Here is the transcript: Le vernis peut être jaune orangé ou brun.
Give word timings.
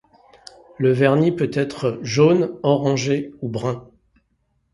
Le 0.79 0.91
vernis 0.91 1.31
peut 1.31 1.51
être 1.53 1.99
jaune 2.01 2.57
orangé 2.63 3.33
ou 3.43 3.49
brun. 3.49 3.87